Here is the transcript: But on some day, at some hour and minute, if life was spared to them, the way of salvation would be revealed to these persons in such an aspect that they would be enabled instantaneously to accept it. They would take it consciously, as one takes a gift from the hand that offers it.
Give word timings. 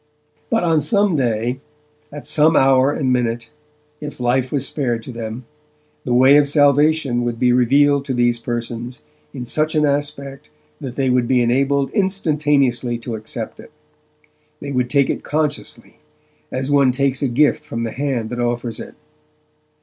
But 0.49 0.63
on 0.63 0.81
some 0.81 1.15
day, 1.15 1.59
at 2.11 2.25
some 2.25 2.55
hour 2.55 2.91
and 2.91 3.13
minute, 3.13 3.51
if 3.99 4.19
life 4.19 4.51
was 4.51 4.65
spared 4.65 5.03
to 5.03 5.11
them, 5.11 5.45
the 6.05 6.13
way 6.15 6.37
of 6.37 6.49
salvation 6.49 7.23
would 7.23 7.37
be 7.37 7.53
revealed 7.53 8.03
to 8.05 8.15
these 8.15 8.39
persons 8.39 9.03
in 9.31 9.45
such 9.45 9.75
an 9.75 9.85
aspect 9.85 10.49
that 10.79 10.95
they 10.95 11.11
would 11.11 11.27
be 11.27 11.43
enabled 11.43 11.91
instantaneously 11.91 12.97
to 12.97 13.13
accept 13.13 13.59
it. 13.59 13.71
They 14.59 14.71
would 14.71 14.89
take 14.89 15.07
it 15.11 15.21
consciously, 15.23 15.99
as 16.51 16.71
one 16.71 16.91
takes 16.91 17.21
a 17.21 17.27
gift 17.27 17.63
from 17.63 17.83
the 17.83 17.91
hand 17.91 18.31
that 18.31 18.39
offers 18.39 18.79
it. 18.79 18.95